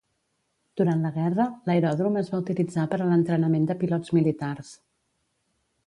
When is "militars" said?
4.21-4.77